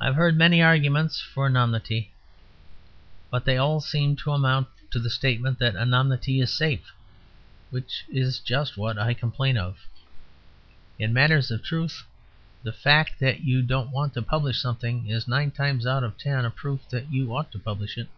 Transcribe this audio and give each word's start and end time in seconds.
I 0.00 0.06
have 0.06 0.16
heard 0.16 0.36
many 0.36 0.60
arguments 0.60 1.20
for 1.20 1.46
anonymity; 1.46 2.10
but 3.30 3.44
they 3.44 3.56
all 3.56 3.80
seem 3.80 4.16
to 4.16 4.32
amount 4.32 4.66
to 4.90 4.98
the 4.98 5.08
statement 5.08 5.60
that 5.60 5.76
anonymity 5.76 6.40
is 6.40 6.52
safe, 6.52 6.92
which 7.70 8.04
is 8.08 8.40
just 8.40 8.76
what 8.76 8.98
I 8.98 9.14
complain 9.14 9.56
of. 9.56 9.78
In 10.98 11.12
matters 11.12 11.52
of 11.52 11.62
truth 11.62 12.02
the 12.64 12.72
fact 12.72 13.20
that 13.20 13.42
you 13.44 13.62
don't 13.62 13.92
want 13.92 14.14
to 14.14 14.20
publish 14.22 14.58
something 14.60 15.06
is, 15.06 15.28
nine 15.28 15.52
times 15.52 15.86
out 15.86 16.02
of 16.02 16.18
ten, 16.18 16.44
a 16.44 16.50
proof 16.50 16.80
that 16.88 17.12
you 17.12 17.32
ought 17.32 17.52
to 17.52 17.58
publish 17.60 17.96
it. 17.96 18.08